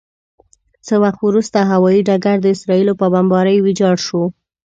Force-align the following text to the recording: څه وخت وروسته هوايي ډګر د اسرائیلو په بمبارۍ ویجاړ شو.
څه 0.85 0.95
وخت 1.03 1.19
وروسته 1.27 1.59
هوايي 1.71 2.01
ډګر 2.07 2.37
د 2.41 2.47
اسرائیلو 2.55 2.93
په 3.01 3.07
بمبارۍ 3.13 3.57
ویجاړ 3.61 3.95
شو. 4.05 4.23